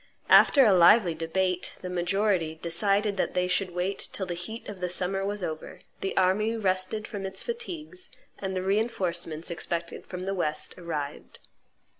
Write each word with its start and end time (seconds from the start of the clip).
After 0.29 0.65
a 0.65 0.73
lively 0.73 1.13
debate, 1.13 1.73
the 1.81 1.87
majority 1.87 2.55
decided 2.55 3.17
that 3.17 3.35
they 3.35 3.47
should 3.47 3.69
wait 3.69 4.09
till 4.11 4.25
the 4.25 4.33
heat 4.33 4.67
of 4.67 4.83
summer 4.91 5.23
was 5.23 5.43
over, 5.43 5.79
the 5.99 6.17
army 6.17 6.57
rested 6.57 7.07
from 7.07 7.23
its 7.23 7.43
fatigues, 7.43 8.09
and 8.39 8.55
the 8.55 8.63
reinforcements 8.63 9.51
expected 9.51 10.07
from 10.07 10.21
the 10.21 10.33
West 10.33 10.73
arrived. 10.75 11.37